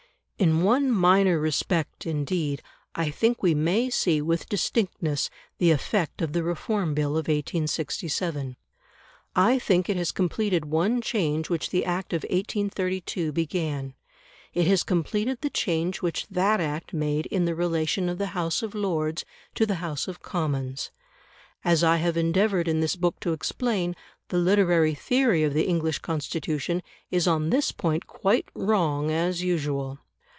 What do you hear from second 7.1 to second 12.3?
of 1867. I think it has completed one change which the Act of